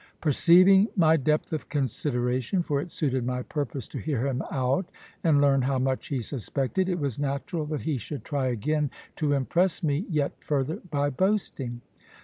[0.19, 4.87] Perceiving my depth of consideration for it suited my purpose to hear him out,
[5.23, 9.33] and learn how much he suspected it was natural that he should try again to
[9.33, 11.81] impress me yet further by boasting.